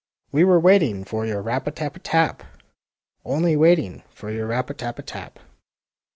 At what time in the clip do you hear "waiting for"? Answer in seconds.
0.59-1.27, 3.55-4.31